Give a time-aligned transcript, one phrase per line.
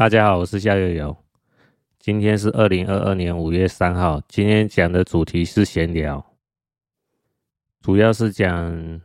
[0.00, 1.14] 大家好，我是夏月游。
[1.98, 4.18] 今天是二零二二年五月三号。
[4.28, 6.24] 今天讲的主题是闲聊，
[7.82, 8.98] 主要是讲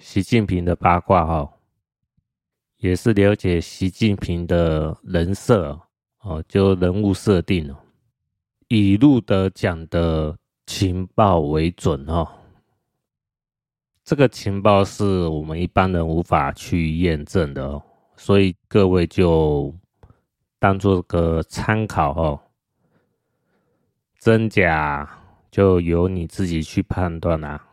[0.00, 1.52] 习近平的八卦哈，
[2.78, 5.80] 也是了解习近平的人设
[6.22, 7.72] 哦，就人物设定，
[8.66, 10.36] 以路德讲的
[10.66, 12.26] 情报为准哦。
[14.02, 17.80] 这个情报是我们一般人无法去验证的哦，
[18.16, 19.72] 所以各位就。
[20.60, 22.40] 当做个参考哦，
[24.18, 25.08] 真假
[25.50, 27.66] 就由你自己去判断啦。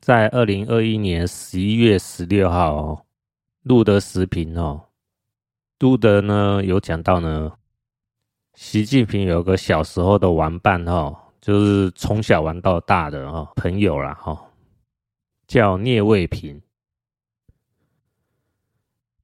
[0.00, 3.04] 在二零二一年十一月十六号哦，
[3.64, 4.88] 路德时评哦，
[5.78, 7.52] 路德呢有讲到呢，
[8.54, 14.50] 习近平有个小时候的玩伴哦，就是从小玩到大的哦朋友啦哈，
[15.46, 16.58] 叫聂卫平。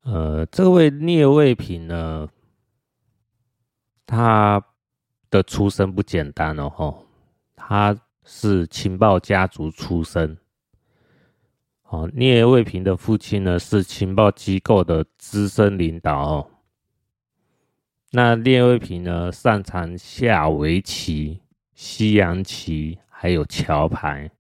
[0.07, 2.29] 呃，这位聂卫平呢，
[4.07, 4.65] 他
[5.29, 7.05] 的出身不简单哦，
[7.57, 10.39] 他是情报家族出身。
[11.89, 16.51] 哦，聂卫平的父亲呢是情报机构的资深领导哦。
[18.13, 21.43] 那聂卫平呢，擅长下围棋、
[21.75, 24.31] 西洋棋，还有桥牌。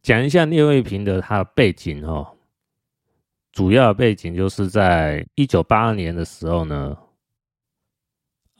[0.00, 2.38] 讲一下聂卫平的他的背景哦。
[3.54, 6.98] 主要的背景就是在一九八二年的时候呢，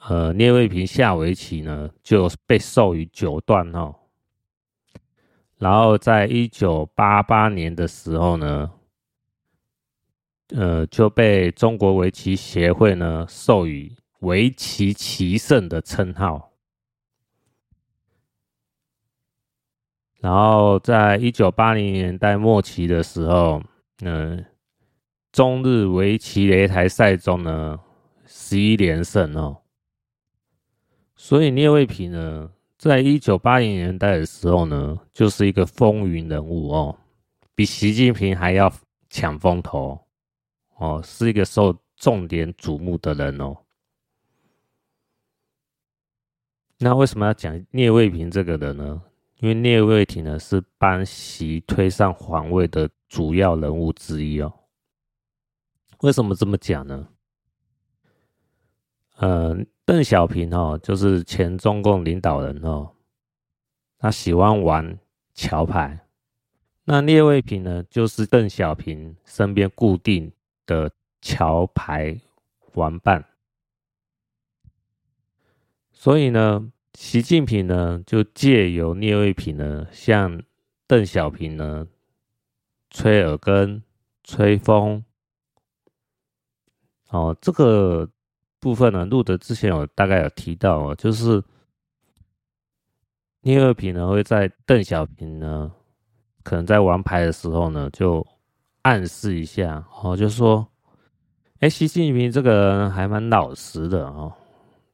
[0.08, 3.92] 呃，聂卫平下围棋呢就被授予九段哦，
[5.58, 8.70] 然后在一九八八年的时候呢，
[10.50, 16.52] 呃，就被中国围棋协会呢授予围棋棋圣的称号，
[20.20, 23.60] 然后在一九八零年代末期的时候，
[24.02, 24.44] 嗯、
[25.34, 27.80] 中日围棋擂台赛中呢，
[28.24, 29.62] 十一连胜哦。
[31.16, 36.96] 所以聂卫平呢，在一九八零年代的时候呢，就是一个风云人物哦，
[37.52, 38.72] 比习近平还要
[39.10, 39.98] 抢风头
[40.76, 43.56] 哦，是一个受重点瞩目的人哦。
[46.78, 49.02] 那为什么要讲聂卫平这个人呢？
[49.40, 54.60] 因为聂卫平呢，是帮习推上皇位的主要人物之一哦。
[56.04, 57.08] 为什么这么讲呢？
[59.16, 59.56] 呃，
[59.86, 62.90] 邓小平哦，就是前中共领导人哦，
[63.96, 64.98] 他喜欢玩
[65.32, 66.06] 桥牌。
[66.84, 70.30] 那聂卫平呢，就是邓小平身边固定
[70.66, 72.20] 的桥牌
[72.74, 73.24] 玩伴。
[75.90, 80.42] 所以呢，习近平呢，就借由聂卫平呢，向
[80.86, 81.88] 邓小平呢
[82.90, 83.82] 吹耳根、
[84.22, 85.02] 吹风。
[87.14, 88.08] 哦，这个
[88.58, 91.40] 部分呢，路德之前有大概有提到哦，就是
[93.42, 95.70] 聂二平呢会在邓小平呢
[96.42, 98.26] 可能在玩牌的时候呢，就
[98.82, 100.66] 暗示一下哦，就说，
[101.60, 104.32] 哎，习近平这个人还蛮老实的哦，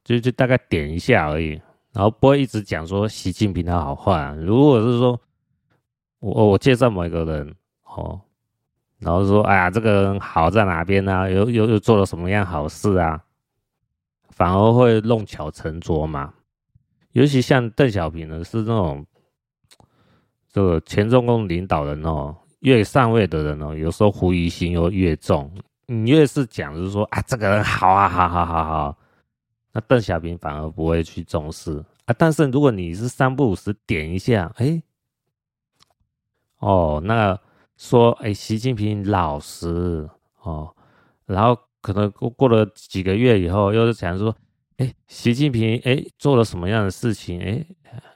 [0.04, 1.58] 就就大概点一下而已，
[1.92, 4.34] 然后不会一直讲说习近平的好坏。
[4.34, 5.18] 如果是说
[6.18, 7.54] 我我介绍某一个人
[7.84, 8.20] 哦。
[9.00, 11.26] 然后说：“哎呀，这个人好在哪边呢、啊？
[11.28, 13.18] 又又又做了什么样好事啊？
[14.28, 16.34] 反而会弄巧成拙嘛。
[17.12, 19.06] 尤其像邓小平呢，是那种
[20.52, 25.50] 这个前中共领导人哦，越上位的人哦，有时候狐疑心又越重。
[25.86, 28.98] 你越是讲，就是说啊，这个人好啊，好好好好，
[29.72, 32.14] 那邓小平反而不会去重视啊。
[32.18, 34.82] 但是如果你是三不五时点一下，哎，
[36.58, 37.38] 哦，那。”
[37.80, 40.06] 说，哎，习近平老实
[40.42, 40.76] 哦，
[41.24, 44.36] 然后可能过过了几个月以后，又是想说，
[44.76, 47.40] 哎，习近平哎做了什么样的事情？
[47.40, 47.66] 哎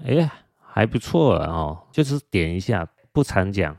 [0.05, 3.75] 哎还不错哦，就是点一下，不常讲。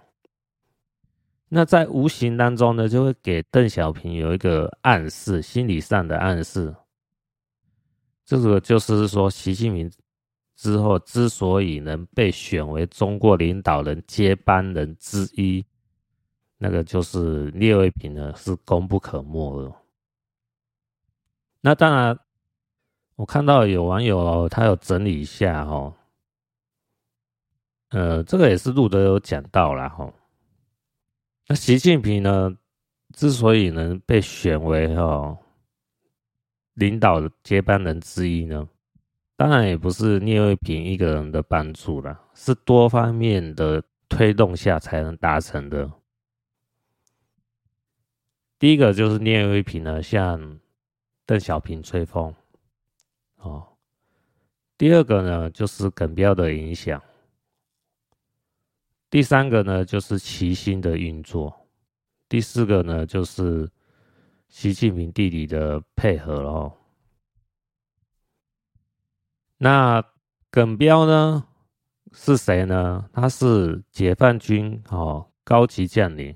[1.49, 6.75] 那在无形当中呢，就会给邓小平有一个暗示，心理上的暗示。
[8.25, 9.91] 这个就是说，习近平
[10.55, 15.63] 之后之所以能被选为中国领导人接班人之一。
[16.57, 19.71] 那个就是聂卫平呢，是功不可没的。
[21.61, 22.17] 那当然，
[23.15, 25.93] 我看到有网友哦他有整理一下哦，
[27.89, 30.13] 呃，这个也是路德有讲到了哈。
[31.47, 32.55] 那习近平呢，
[33.13, 35.37] 之所以能被选为哈
[36.75, 38.67] 领导的接班人之一呢，
[39.35, 45.89] 当然也不是聂卫平一个人的帮助了，是多方面的推动下才能达成的。
[48.57, 50.59] 第一个就是聂卫平呢向
[51.25, 52.33] 邓小平吹风，
[53.37, 53.67] 哦。
[54.77, 57.01] 第二个呢就是耿彪的影响。
[59.09, 61.67] 第三个呢就是齐心的运作。
[62.27, 63.69] 第四个呢就是
[64.49, 66.77] 习近平弟弟的配合哦。
[69.57, 70.03] 那
[70.49, 71.45] 耿彪呢
[72.11, 73.09] 是谁呢？
[73.13, 76.35] 他是解放军哦高级将领，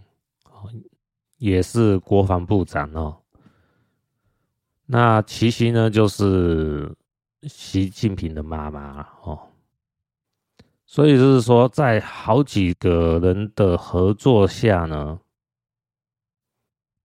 [1.39, 3.17] 也是国防部长哦。
[4.85, 6.95] 那齐心呢就是
[7.43, 9.47] 习近平的妈妈哦。
[10.85, 15.19] 所以就是说，在好几个人的合作下呢，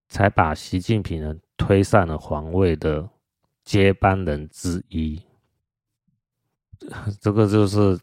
[0.08, 3.06] 才把习近平呢推上了皇位的
[3.62, 5.22] 接班人之一。
[7.20, 8.00] 这个就是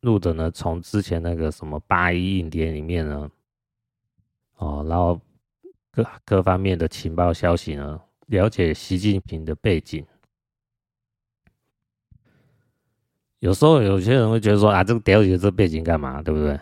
[0.00, 3.30] 录的呢，从之前那个什么八一硬碟里面呢，
[4.56, 5.20] 哦，然后
[5.94, 10.04] 各各方面的情报消息呢，了解习近平的背景。
[13.38, 16.58] 有时候有些人会觉得说啊，这个了解这背景干嘛，对不对？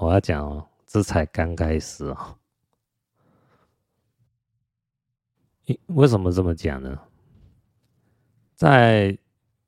[0.00, 2.36] 我要讲哦，这才刚开始哦。
[5.86, 6.98] 为什么这么讲呢？
[8.54, 9.16] 在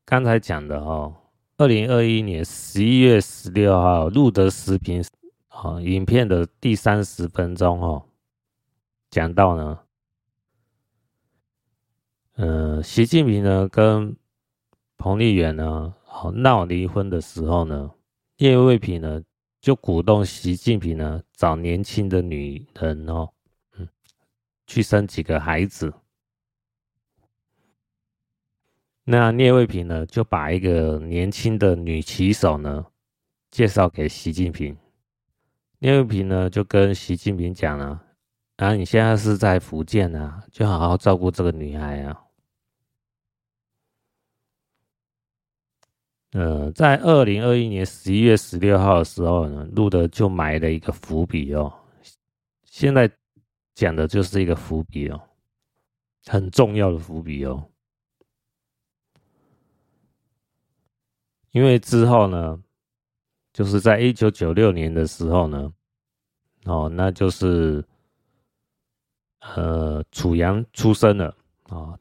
[0.05, 1.15] 刚才讲的哦，
[1.59, 5.05] 二零二一年十一月十六号录的视频
[5.49, 8.08] 啊，影片的第三十分钟哦，
[9.11, 9.79] 讲到呢，
[12.35, 14.17] 呃，习近平呢跟
[14.97, 17.91] 彭丽媛呢，好闹离婚的时候呢，
[18.37, 19.23] 叶卫平呢
[19.61, 23.31] 就鼓动习近平呢找年轻的女人哦，
[23.77, 23.89] 嗯，
[24.67, 25.93] 去生几个孩子。
[29.05, 32.85] 那聂卫平呢，就把一个年轻的女棋手呢
[33.49, 34.77] 介绍给习近平。
[35.79, 38.05] 聂卫平呢就跟习近平讲了：“，
[38.59, 42.23] 啊你现在是在福建啊，就好好照顾这个女孩啊。”
[46.33, 51.73] 呃，在二零二一年十一月十六号的时候呢，录的就埋了一个伏笔哦。
[52.65, 53.11] 现在
[53.75, 55.21] 讲的就是一个伏笔哦，
[56.27, 57.65] 很重要的伏笔哦。
[61.53, 62.63] 因为之后呢，
[63.53, 65.73] 就是在一九九六年的时候呢，
[66.65, 67.83] 哦，那就是
[69.55, 71.29] 呃，楚阳出生了
[71.65, 71.99] 啊、哦。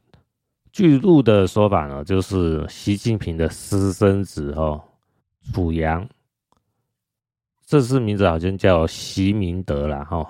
[0.72, 4.82] 据录的说法呢，就是习近平的私生子哦，
[5.52, 6.08] 楚阳，
[7.66, 10.26] 这次名字好像叫习明德啦哈、哦。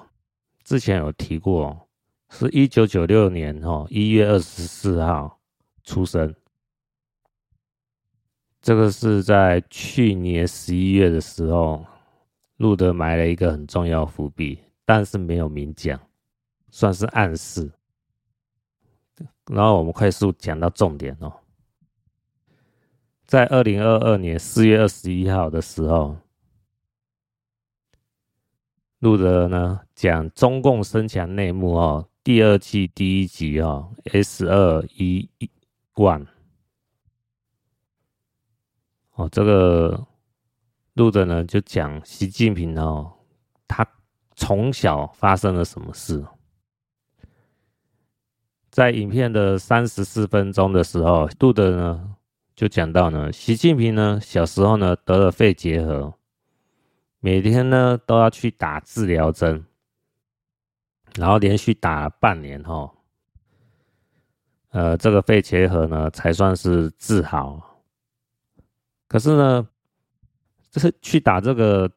[0.65, 1.88] 之前有提过，
[2.31, 5.38] 是一九九六年哦一月二十四号
[5.85, 6.35] 出生。
[8.61, 11.85] 这个是在去年十一月的时候，
[12.56, 15.99] 路德埋了一个很重要伏笔，但是没有明讲，
[16.70, 17.70] 算是暗示。
[19.47, 21.32] 然后我们快速讲到重点哦，
[23.26, 26.17] 在二零二二年四月二十一号的时候，
[28.99, 35.50] 路德呢讲中共生强内幕哦，第二季第一集哦，S 二一一
[35.94, 36.26] one。
[39.15, 40.06] 哦，这个
[40.93, 43.12] 录的呢，就讲习近平哦，
[43.67, 43.84] 他
[44.37, 46.25] 从小发生了什么事。
[48.79, 52.15] 在影片的三十四分钟的时候，杜德呢
[52.55, 56.15] 就讲到呢，习近平呢小时候呢得了肺结核，
[57.19, 59.67] 每天呢都要去打治疗针，
[61.17, 62.89] 然后连续打半年哈，
[64.70, 67.82] 呃，这个肺结核呢才算是治好。
[69.08, 69.69] 可是呢，
[70.70, 71.91] 这是去打这个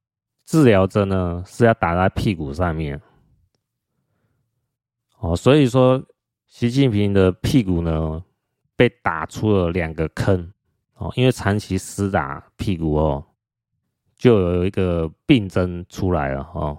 [0.48, 3.00] 治疗针呢，是要打在屁股上面。
[5.20, 6.04] 哦，所以说
[6.52, 8.22] 习近平的屁股呢，
[8.76, 10.52] 被打出了两个坑。
[10.96, 13.26] 哦，因为长期施打屁股哦，
[14.18, 16.42] 就有一个病症出来了。
[16.54, 16.78] 哦，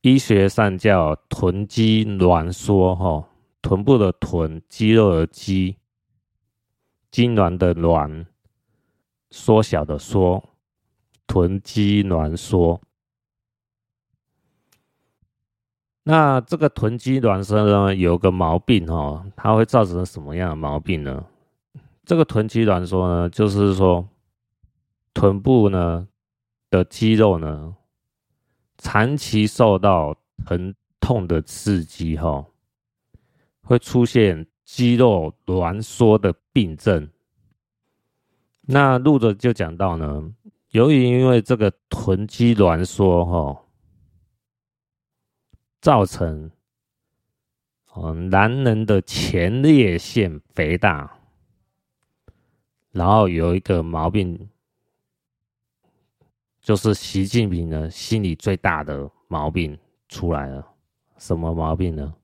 [0.00, 2.94] 医学上叫臀肌挛缩。
[2.96, 3.28] 哈，
[3.62, 5.76] 臀部的臀，肌肉的肌，
[7.12, 8.26] 痉挛的挛。
[9.30, 10.42] 缩小的缩，
[11.28, 12.80] 臀肌挛缩。
[16.02, 21.24] 那这个臀肌攣缩呢，有个毛病哦，它会造成什么样的毛病呢？
[22.04, 24.08] 这个臀肌攣缩呢，就是说
[25.12, 26.08] 臀部呢
[26.70, 27.74] 的肌肉呢，
[28.78, 32.44] 长期受到疼痛的刺激哈，
[33.62, 37.08] 会出现肌肉挛缩的病症。
[38.62, 40.32] 那录着就讲到呢，
[40.70, 43.62] 由于因为这个臀肌挛缩哈，
[45.80, 46.50] 造成
[47.92, 51.18] 哦，男人的前列腺肥大，
[52.92, 54.48] 然后有一个毛病，
[56.60, 59.76] 就是习近平呢心里最大的毛病
[60.08, 60.66] 出来了，
[61.18, 62.14] 什么毛病呢？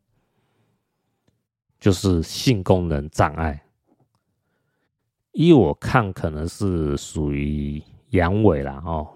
[1.79, 3.63] 就是性功能障碍。
[5.33, 9.13] 依我看，可能是属于阳痿啦哦，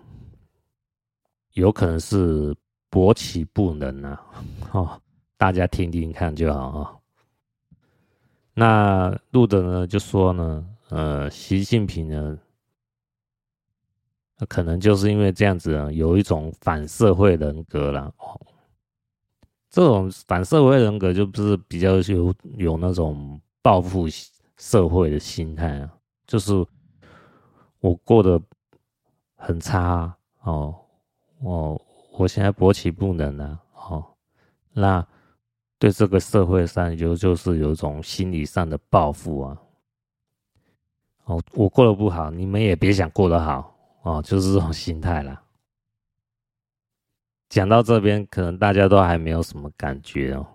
[1.53, 2.55] 有可能是
[2.91, 4.23] 勃起不能啊
[4.73, 5.01] 哦。
[5.37, 6.97] 大家听听看就好啊。
[8.53, 12.39] 那路德呢就说呢，呃，习近平呢，
[14.49, 18.13] 可能就是因为这样子啊，有一种反社会人格了。
[18.19, 18.39] 哦，
[19.71, 24.07] 这种反社会人格就不是比较有有那种报复
[24.59, 25.91] 社会的心态啊，
[26.27, 26.53] 就是
[27.79, 28.39] 我过得
[29.37, 30.75] 很差哦，
[31.41, 31.81] 我
[32.21, 34.05] 我现在勃起不能了哦，
[34.73, 35.07] 那。
[35.81, 39.59] 对这个社会上就就是有一种心理上的报复啊，
[41.25, 45.43] 哦，我过得不好，你们也别想过得好哦，就是这种心态啦。
[47.49, 50.47] 讲到这边，可能大家都还没有什么感觉哦。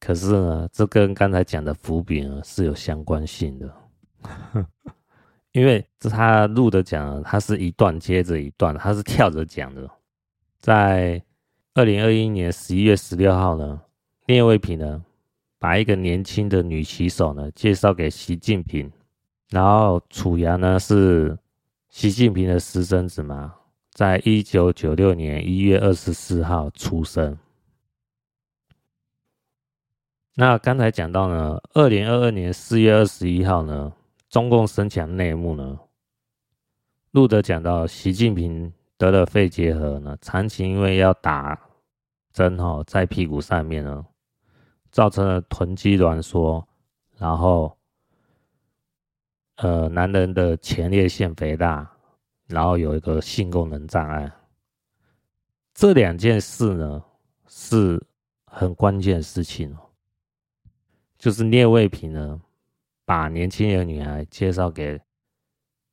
[0.00, 3.74] 可是呢，这跟刚才讲的伏笔呢是有相关性的，
[5.56, 9.90] 因为这他录的讲，他是一段接着一段，他是跳着讲的，
[10.58, 11.22] 在。
[11.78, 13.82] 二零二一年十一月十六号呢，
[14.24, 15.04] 聂卫平呢，
[15.58, 18.90] 把一个年轻的女棋手呢介绍给习近平，
[19.50, 21.36] 然后楚阳呢是
[21.90, 23.56] 习近平的私生子嘛，
[23.90, 27.36] 在一九九六年一月二十四号出生。
[30.34, 33.92] 那刚才讲到呢，二零二二年四月二十一号呢，
[34.28, 35.78] 中共升强内幕呢，
[37.10, 41.58] 路德讲到习近平得了肺结核呢，长期因为要打。
[42.32, 44.04] 针哈在屁股上面呢，
[44.90, 46.62] 造成了臀肌挛缩，
[47.16, 47.74] 然后
[49.56, 51.90] 呃男人的前列腺肥大，
[52.46, 54.30] 然后有一个性功能障碍。
[55.72, 57.02] 这两件事呢
[57.48, 58.06] 是
[58.44, 59.78] 很关键的事情哦，
[61.16, 62.38] 就是聂卫平呢
[63.06, 65.00] 把年轻的女孩介绍给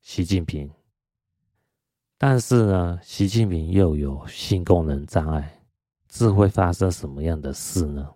[0.01, 0.70] 习近平，
[2.17, 5.62] 但是呢习近平又有性功能障碍。
[6.08, 8.10] 这会发生什么样的事呢？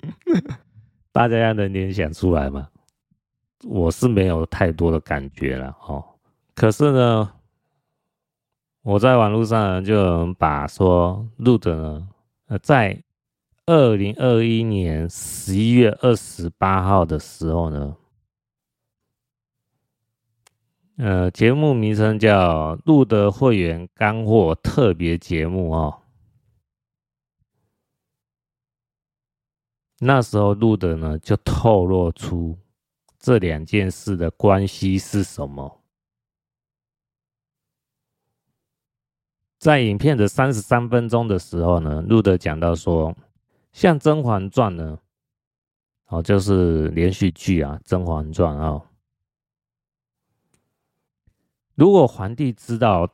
[1.12, 2.68] 大家要能联想出来吗？
[3.64, 6.04] 我是没有太多的感觉了哦。
[6.54, 7.32] 可是呢，
[8.82, 12.08] 我在网络上就有人把说路德呢，
[12.46, 13.02] 呃，在
[13.70, 17.96] 二零二一年十一月二十八号的时候呢，
[20.96, 26.02] 呃，节目名称叫《路德会员干货特别节目》哦。
[30.00, 32.58] 那时候路德呢，就透露出
[33.20, 35.80] 这两件事的关系是什么。
[39.60, 43.14] 在影片的三十三分钟的时候呢，路德讲到说，
[43.72, 44.98] 像《甄嬛传》呢，
[46.06, 48.82] 哦，就是连续剧啊，《甄嬛传》啊，
[51.74, 53.08] 如果皇帝知道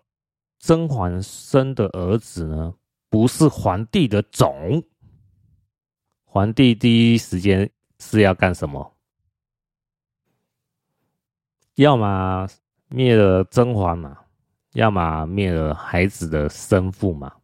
[0.58, 2.75] 甄嬛生的儿子呢，
[3.08, 4.82] 不是皇帝的种。
[6.25, 8.96] 皇帝第一时间是要干什么？
[11.76, 12.48] 要么
[12.88, 14.18] 灭了甄嬛嘛，
[14.72, 17.36] 要么灭了孩子的生父嘛。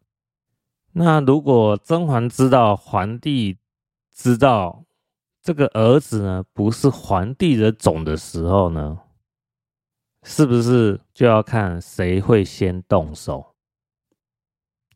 [0.93, 3.59] 那如果甄嬛知道皇帝
[4.15, 4.85] 知道
[5.41, 9.01] 这个儿子呢，不是皇帝的种的时候呢，
[10.23, 13.55] 是不是就要看谁会先动手？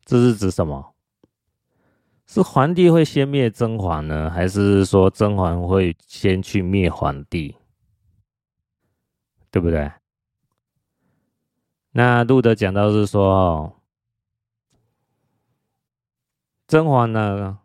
[0.05, 0.93] 这是指什么？
[2.25, 7.55] 是皇帝会先灭甄嬛呢，还是说甄嬛会先去灭皇帝？
[9.49, 9.91] 对不对？
[11.91, 13.76] 那路德讲到是说，
[16.67, 17.57] 甄嬛呢，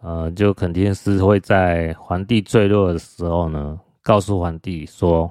[0.00, 5.30] 呃，就肯定是会在皇帝坠落的时候呢，告诉皇帝说，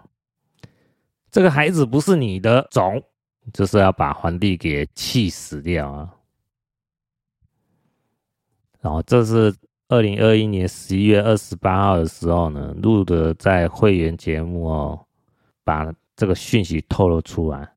[1.32, 3.04] 这个孩子不是你的种，
[3.52, 6.14] 就是要把皇帝给气死掉啊。
[8.80, 9.52] 然后这是
[9.88, 15.06] 二零二一年十一月二十八号的时候呢，录的在会员节目哦，
[15.64, 17.74] 把这个讯息透露出来。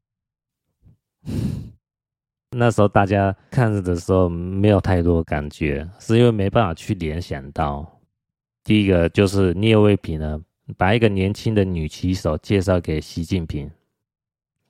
[2.50, 8.00] 那时候大家看着的时候没有太多感觉，是因为没办法去联想到。
[8.64, 10.40] 第一个就是聂卫平呢，
[10.76, 13.70] 把一个年轻的女棋手介绍给习近平，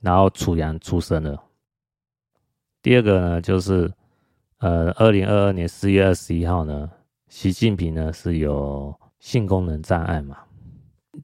[0.00, 1.42] 然后楚阳出生了。
[2.82, 3.92] 第二个呢就是。
[4.60, 6.90] 呃，二零二二年四月二十一号呢，
[7.28, 10.36] 习近平呢是有性功能障碍嘛？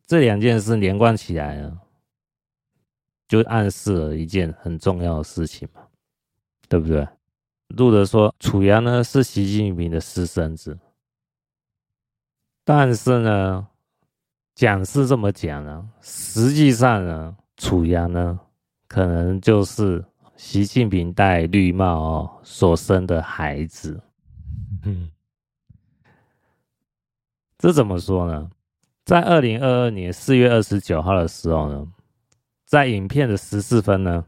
[0.06, 1.76] 这两件事连贯起来了，
[3.26, 5.80] 就暗示了一件很重要的事情嘛，
[6.74, 7.06] 对不对？
[7.68, 10.76] 路德说，楚阳呢是习近平的私生子，
[12.64, 13.68] 但是呢，
[14.56, 18.40] 讲是这么讲呢，实际上呢，楚阳呢
[18.88, 20.04] 可能就是。
[20.36, 24.02] 习近平戴绿帽哦，所生的孩子，
[24.82, 25.08] 嗯，
[27.56, 28.50] 这怎么说呢？
[29.04, 31.86] 在二零二二年四月二十九号的时候呢，
[32.66, 34.26] 在影片的十四分呢，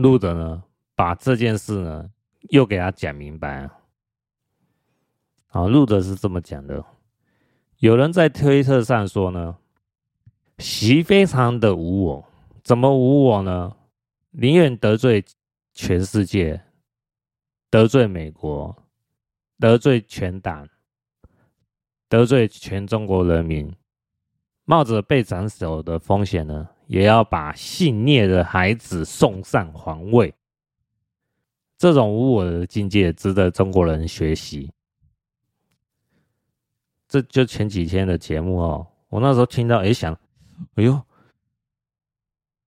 [0.00, 0.62] 路德呢
[0.94, 2.10] 把这件事呢
[2.48, 3.78] 又给他讲明白了。
[5.46, 6.84] 好，路德是这么讲的：
[7.78, 9.58] 有人在推特上说呢，
[10.58, 12.24] 习非常的无我。
[12.62, 13.76] 怎么无我呢？
[14.30, 15.24] 宁愿得罪
[15.72, 16.62] 全世界，
[17.68, 18.76] 得罪美国，
[19.58, 20.68] 得罪全党，
[22.08, 23.74] 得罪全中国人民，
[24.64, 30.34] 冒着被斩首的风险呢，也要把姓聂的孩子送上皇位。
[31.78, 34.72] 这种无我的境界值得中国人学习。
[37.06, 40.12] 这就前几天的节目哦，我那时候听到，哎，想，
[40.74, 41.00] 哎呦。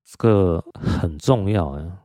[0.05, 1.99] 这个很重要啊！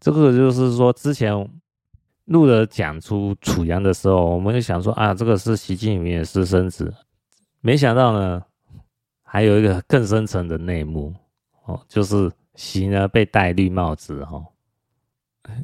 [0.00, 1.32] 这个就是说，之前
[2.24, 6.92] 录的讲出楚阳的时候，我们就想说啊，这个是习近平的私生子。
[7.60, 8.42] 没想到呢，
[9.32, 11.14] 还有一个更深层的内幕
[11.64, 14.44] 哦，就是习呢被戴绿帽子哈，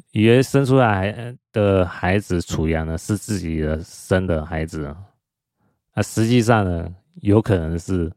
[0.09, 4.85] 以为生出来的孩子楚阳呢是自己的生的孩子
[5.91, 8.11] 啊，实际上呢，有可能是。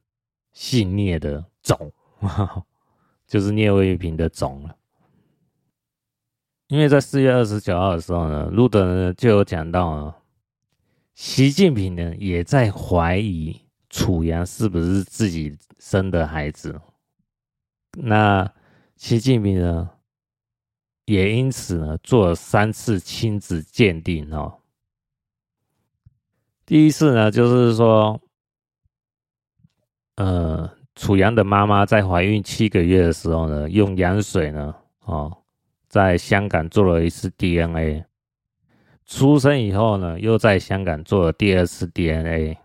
[0.55, 1.91] 姓聂的种，
[3.27, 4.77] 就是聂卫平的种了。
[6.67, 10.17] 因为在四月二十九号的时候呢，路德呢就有讲到啊，
[11.15, 16.81] 习近平呢也在怀疑楚阳是不是自己生的孩子。
[17.93, 18.53] 那
[18.97, 19.89] 习近平呢
[21.05, 24.53] 也因此呢做了三次亲子鉴定哦。
[26.67, 28.21] 第一次呢就是说。
[30.17, 34.75] 呃，楚阳的妈妈在怀孕七个月的时候呢，用羊水呢，
[35.07, 35.35] 哦，
[35.89, 38.05] 在香港做了一次 DNA。
[39.07, 42.59] 出生以后呢，又在香港做了第二次 DNA。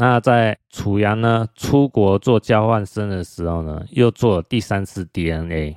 [0.00, 5.76] 那在楚阳呢出国做交换生的时候呢，又做了第三次 DNA。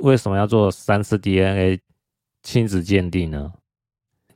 [0.00, 1.80] 为什么要做三次 DNA
[2.42, 3.52] 亲子鉴定呢？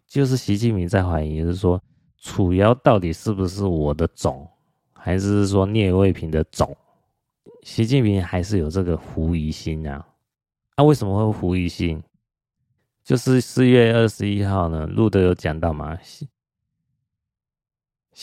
[0.07, 1.81] 就是习近平在怀疑，就是说。
[2.23, 4.47] 楚瑶到底是不是我的种，
[4.93, 6.77] 还是说聂卫平的种？
[7.63, 10.07] 习近平还是有这个狐疑心啊？
[10.77, 12.03] 那、啊、为什么会狐疑心？
[13.03, 15.97] 就是四月二十一号呢，路德有讲到嘛，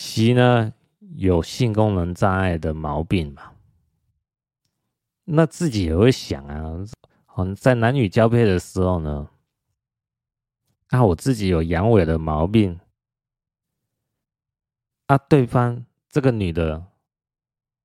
[0.00, 0.72] 习呢
[1.16, 3.50] 有性功能障碍的毛病嘛？
[5.24, 6.84] 那自己也会想啊，
[7.26, 9.28] 好在男女交配的时候呢，
[10.90, 12.78] 那、我自己有阳痿的毛病。
[15.08, 16.86] 啊，对方这个女的，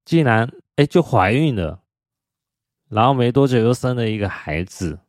[0.06, 1.82] 竟然哎就怀孕了，
[2.90, 5.00] 然后没多久又生了一个孩子。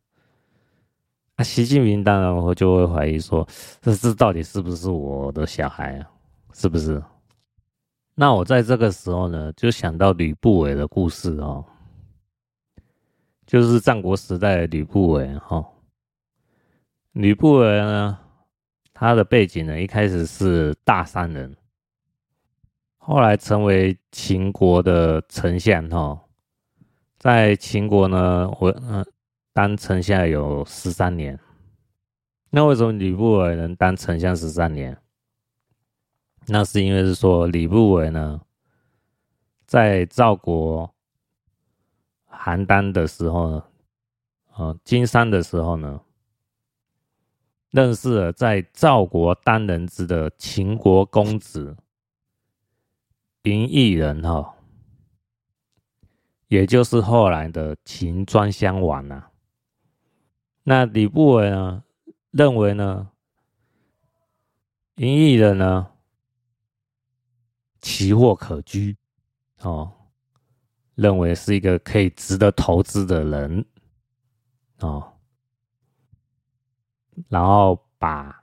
[1.37, 3.47] 啊，习近平当然我就会怀疑说，
[3.83, 6.11] 这这到底是不是我的小孩啊？
[6.55, 7.03] 是不是？
[8.15, 11.65] 那我在这个时候呢，就想到吕不韦的故事哦，
[13.45, 15.69] 就是战国时代的吕不韦哈、
[17.11, 18.17] 吕不韦呢，
[18.93, 21.57] 他的背景呢，一开始是大商人。
[22.99, 26.25] 后来成为秦国的丞相，哈，
[27.19, 29.05] 在秦国呢，我嗯
[29.53, 31.39] 当丞相有十三年。
[32.51, 34.97] 那为什么吕不韦能当丞相十三年？
[36.47, 38.41] 那是因为是说吕不韦呢，
[39.67, 40.95] 在赵国
[42.31, 43.65] 邯郸的时候呢，
[44.53, 46.01] 啊经商的时候呢，
[47.71, 51.77] 认识了在赵国当人质的秦国公子。
[53.43, 54.55] 嬴异人哈，
[56.49, 59.29] 也就是后来的秦庄襄王呐。
[60.63, 61.85] 那吕不韦呢，
[62.31, 63.11] 认为呢，
[64.97, 65.89] 嬴异人呢，
[67.85, 68.97] 奇货可居
[69.61, 69.93] 哦，
[70.95, 73.67] 认为是一个可以值得投资的人
[74.79, 75.13] 哦，
[77.29, 78.43] 然后把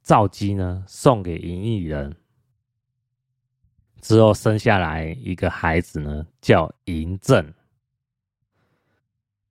[0.00, 2.16] 赵姬呢送给嬴异人。
[4.00, 7.52] 之后生下来一个孩子呢，叫嬴政。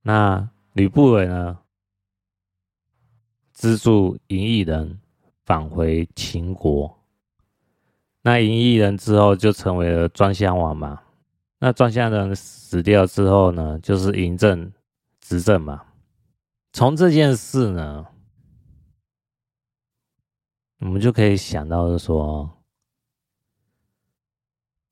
[0.02, 1.60] 那吕不韦呢，
[3.52, 5.02] 资助嬴异人
[5.44, 7.05] 返回秦国。
[8.26, 11.00] 那嬴异人之后就成为了庄襄王嘛。
[11.60, 14.74] 那庄襄人死掉之后呢，就是嬴政
[15.22, 15.86] 执政嘛。
[16.74, 18.08] 从这件事呢，
[20.80, 22.52] 我们就可以想到的说，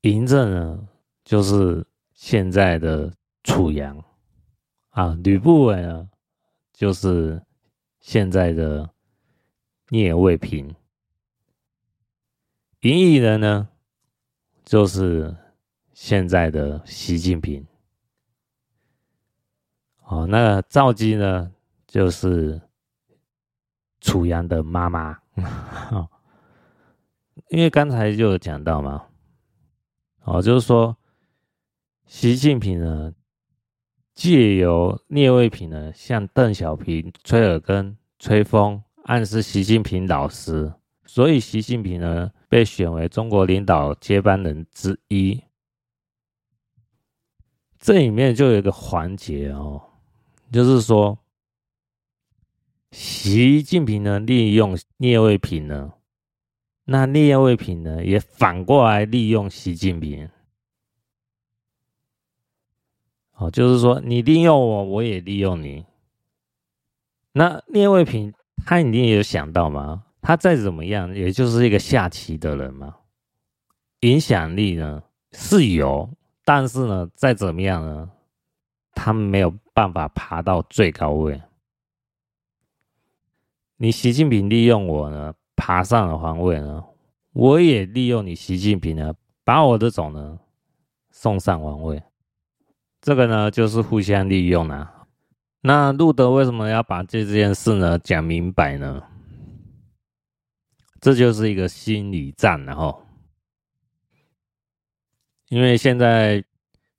[0.02, 0.88] 嬴政呢，
[1.24, 4.00] 就是现在的楚阳
[4.90, 6.08] 啊，吕不韦呢，
[6.72, 7.42] 就是
[7.98, 8.88] 现在的
[9.88, 10.72] 聂卫平，
[12.84, 13.66] 嬴异人呢，
[14.62, 15.34] 就是
[15.94, 17.66] 现在的习近平。
[20.02, 21.50] 哦，那赵姬呢，
[21.86, 22.60] 就是
[24.02, 25.18] 楚阳的妈妈。
[27.48, 29.06] 因为刚才就有讲到嘛，
[30.24, 30.94] 哦，就是说。
[32.04, 33.14] 习近平呢，
[34.14, 40.74] 借由聂卫平呢，向邓小平吹耳根、吹风，暗示习近平老师，
[41.14, 45.40] 所以习近平呢被选为中国领导接班人之一。
[47.78, 49.80] 这里面就有一个环节哦，
[50.50, 51.16] 就是说，
[52.90, 55.92] 习近平呢利用聂卫平呢，
[56.82, 60.28] 那聂卫平呢也反过来利用习近平。
[63.34, 65.86] 哦，就是说你利用我，我也利用你。
[67.30, 68.34] 那聂卫平
[68.66, 70.06] 他一定也有想到吗？
[70.24, 72.96] 他再怎么样，也就是一个下棋的人嘛。
[74.00, 76.08] 影响力呢是有，
[76.46, 78.10] 但是呢，再怎么样呢，
[78.94, 81.38] 他没有办法爬到最高位。
[83.76, 86.82] 你习近平利用我呢，爬上了皇位呢，
[87.34, 89.12] 我也利用你习近平呢，
[89.44, 90.38] 把我的种呢
[91.10, 92.02] 送上皇位。
[93.02, 95.06] 这个呢，就是互相利用啊。
[95.60, 99.02] 那路德为什么要把这件事呢讲明白呢？
[101.04, 103.04] 这就是一个心理战，然后，
[105.50, 106.42] 因为现在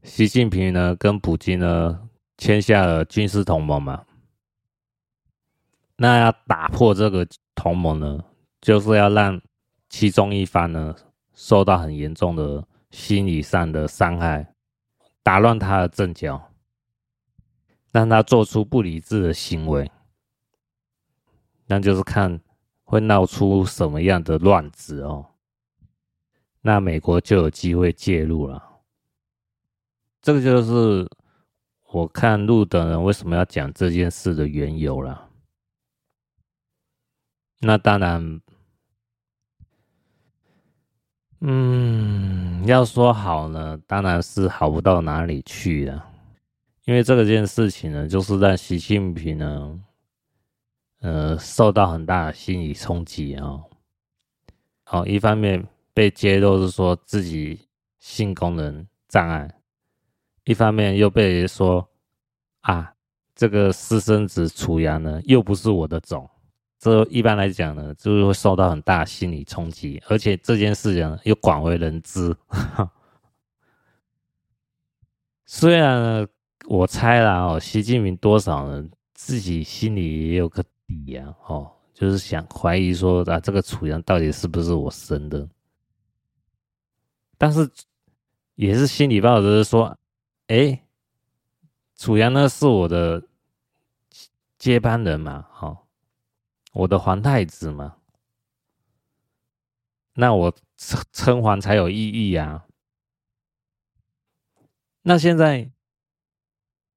[0.03, 4.05] 习近平呢跟普京呢签下了军事同盟嘛，
[5.95, 8.23] 那要打破这个同盟呢，
[8.61, 9.41] 就是要让
[9.89, 10.95] 其中一方呢
[11.33, 14.53] 受到很严重的心理上的伤害。
[15.23, 16.51] 打乱他的阵脚，
[17.91, 19.89] 让他做出不理智的行为，
[21.65, 22.39] 那就是看
[22.85, 25.25] 会闹出什么样的乱子哦。
[26.61, 28.63] 那美国就有机会介入了。
[30.21, 31.05] 这个就是
[31.91, 35.29] 我看路的人为什么要讲这件事的缘由了。
[37.59, 38.39] 那当然。
[41.47, 46.03] 嗯，要说好呢，当然是好不到哪里去了。
[46.85, 49.79] 因为这个件事情呢，就是让习近平呢，
[51.05, 53.61] 呃，受到很大的心理冲击啊。
[54.85, 55.63] 好，一方面
[55.93, 57.59] 被揭露是说自己
[57.99, 59.53] 性功能障碍，
[60.45, 61.87] 一方面又被说
[62.61, 62.95] 啊，
[63.35, 66.27] 这个私生子楚阳呢，又不是我的种。
[66.79, 72.35] 这一般来讲呢，就是会受到很大心理冲击，而且这件事情又广为人知。
[75.45, 76.27] 虽然呢，
[76.65, 85.47] 我猜啦哦，习近平多少呢，自己心里也有个底啊，哦，就是想怀疑说啊，这个楚阳到底是不是我生的？
[87.37, 87.69] 但是
[88.55, 89.97] 也是心里报着说，
[90.47, 90.83] 哎，
[91.95, 93.23] 楚阳呢是我的
[94.57, 95.79] 接班人嘛，哦。
[96.73, 97.95] 我的皇太子嘛，
[100.13, 102.65] 那我称称皇才有意义啊。
[105.03, 105.71] 那现在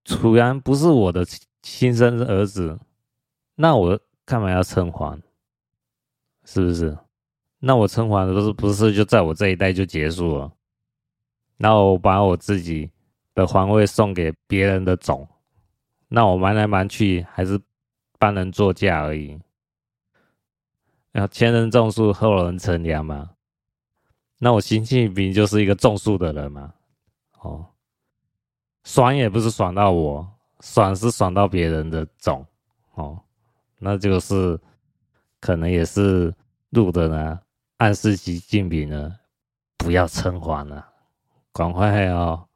[0.05, 1.24] 楚阳不是我的
[1.62, 2.81] 亲生儿子，
[3.61, 5.21] 那我干嘛要称皇？
[6.44, 6.97] 是不是？
[7.59, 10.53] 那我称皇的不是不是就在我这一代就结束了？
[11.57, 12.88] 那我把我自己
[13.35, 15.29] 的皇位送给别人的种，
[16.07, 17.61] 那我瞒来瞒去还是
[18.16, 19.37] 帮人作嫁而已。
[21.12, 23.29] 要前人种树，后人乘凉嘛。
[24.38, 26.73] 那我辛弃疾就是一个种树的人嘛。
[27.40, 27.66] 哦，
[28.85, 30.25] 爽也不是爽到我，
[30.61, 32.47] 爽是爽到别人的种。
[32.94, 33.21] 哦，
[33.79, 34.59] 那就是
[35.41, 36.35] 可能也是
[36.71, 37.41] 录的呢，
[37.79, 39.17] 暗示习近平呢
[39.77, 40.87] 不要称皇了，
[41.53, 42.47] 赶快哦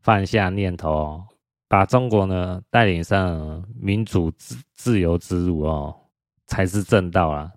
[0.00, 1.24] 放下念头，
[1.68, 5.96] 把中国呢带领上民主自自由之路哦。
[6.46, 7.52] 才是正道啊！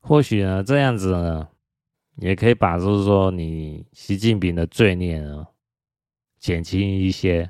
[0.00, 1.48] 或许呢，这样子呢，
[2.16, 5.46] 也可以把就是说你习近平的罪孽呢
[6.40, 7.48] 减轻一些。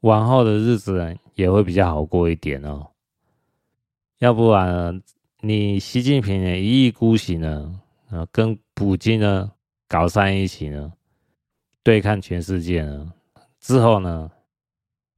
[0.00, 2.86] 往后的日子也会比较好过一点哦。
[4.18, 5.02] 要不然
[5.40, 9.50] 你习近平呢一意孤行呢，啊，跟普京呢
[9.88, 10.92] 搞在一起呢，
[11.82, 13.12] 对抗全世界呢，
[13.58, 14.30] 之后呢，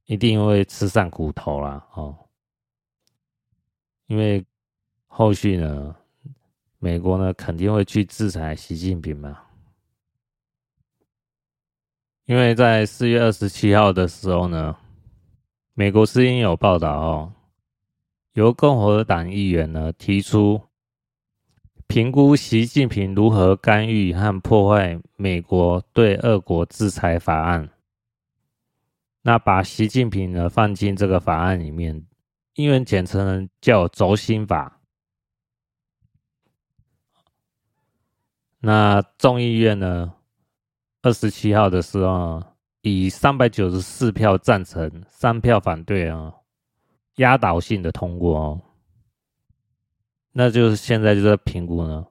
[0.05, 2.17] 一定会吃上苦头啦哦。
[4.07, 4.45] 因为
[5.07, 5.95] 后续呢，
[6.79, 9.41] 美国呢肯定会去制裁习近平嘛。
[12.25, 14.77] 因为在四月二十七号的时候呢，
[15.73, 17.33] 美国之音有报道哦，
[18.31, 20.61] 由共和党议员呢提出
[21.85, 27.69] 评估习近平如何干预和破坏美国对俄国制裁法案，
[29.23, 32.05] 那把习近平呢放进这个法案里面，
[32.53, 34.79] 英文简称叫轴心法。
[38.59, 40.13] 那众议院呢？
[41.03, 42.41] 二十七号的时候，
[42.81, 46.33] 以三百九十四票赞成、三票反对啊，
[47.17, 48.61] 压倒性的通过哦。
[50.31, 52.07] 那就是现在就在评估呢，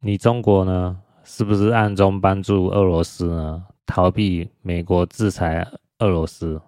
[0.00, 5.66] 你中国呢，是不是暗中帮助俄罗斯呢，逃避美国制裁
[6.00, 6.60] 俄罗斯？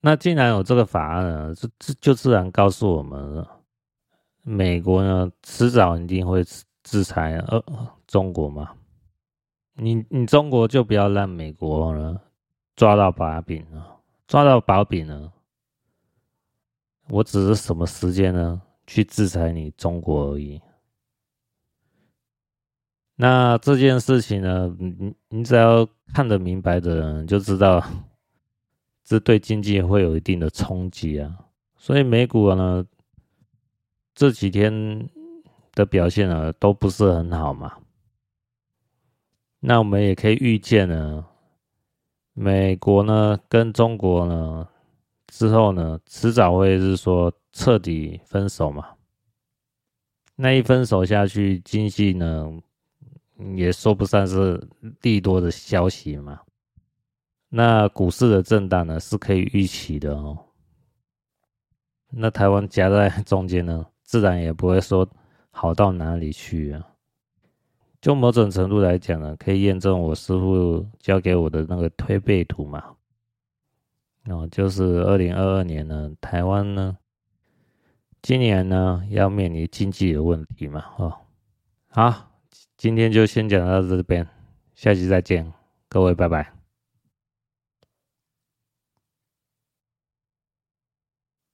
[0.00, 3.48] 那既然有这个法案呢，就就就自然告诉我们了，
[4.42, 6.44] 美国呢，迟早一定会
[6.82, 7.64] 制裁俄
[8.08, 8.74] 中国嘛。
[9.74, 12.20] 你你中国就不要让美国呢
[12.76, 15.32] 抓到把柄了，抓到把柄了，
[17.08, 20.60] 我只是什么时间呢去制裁你中国而已。
[23.16, 27.82] 那这件事情呢，你你只要看得明白的人就知道，
[29.04, 31.38] 这对经济会有一定的冲击啊。
[31.76, 32.84] 所以美股呢
[34.14, 35.08] 这几天
[35.72, 37.76] 的表现呢都不是很好嘛。
[39.64, 41.24] 那我们也可以预见呢，
[42.32, 44.68] 美国呢跟中国呢
[45.28, 48.88] 之后呢，迟早会是说彻底分手嘛。
[50.34, 52.50] 那一分手下去，经济呢
[53.54, 54.60] 也说不上是
[55.00, 56.40] 利多的消息嘛。
[57.48, 60.36] 那股市的震荡呢是可以预期的哦。
[62.10, 65.08] 那台湾夹在中间呢，自然也不会说
[65.52, 66.88] 好到哪里去啊。
[68.02, 72.82] 就某种程度来讲呢，可以验证我师傅教给我的那个推背图嘛。
[74.26, 76.98] 哦，就是二零二二年呢，台湾呢，
[78.20, 80.84] 今年呢要面临经济的问题嘛。
[80.96, 81.16] 哦，
[81.90, 82.32] 好，
[82.76, 84.26] 今天就先讲到这边，
[84.74, 85.52] 下期再见，
[85.88, 86.51] 各位拜拜。